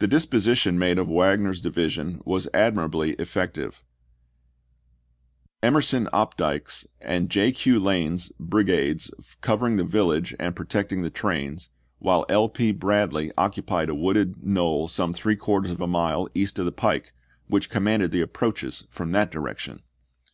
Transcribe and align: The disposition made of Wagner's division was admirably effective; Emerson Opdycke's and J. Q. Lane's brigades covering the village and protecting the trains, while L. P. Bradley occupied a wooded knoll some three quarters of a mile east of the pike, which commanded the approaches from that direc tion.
The 0.00 0.06
disposition 0.06 0.78
made 0.78 0.98
of 0.98 1.08
Wagner's 1.08 1.62
division 1.62 2.20
was 2.26 2.46
admirably 2.52 3.12
effective; 3.12 3.82
Emerson 5.62 6.10
Opdycke's 6.12 6.86
and 7.00 7.30
J. 7.30 7.52
Q. 7.52 7.80
Lane's 7.80 8.30
brigades 8.38 9.10
covering 9.40 9.78
the 9.78 9.84
village 9.84 10.34
and 10.38 10.54
protecting 10.54 11.00
the 11.00 11.08
trains, 11.08 11.70
while 12.00 12.26
L. 12.28 12.50
P. 12.50 12.70
Bradley 12.70 13.32
occupied 13.38 13.88
a 13.88 13.94
wooded 13.94 14.44
knoll 14.44 14.88
some 14.88 15.14
three 15.14 15.36
quarters 15.36 15.70
of 15.70 15.80
a 15.80 15.86
mile 15.86 16.28
east 16.34 16.58
of 16.58 16.66
the 16.66 16.70
pike, 16.72 17.14
which 17.46 17.70
commanded 17.70 18.10
the 18.10 18.20
approaches 18.20 18.84
from 18.90 19.12
that 19.12 19.32
direc 19.32 19.56
tion. 19.56 19.80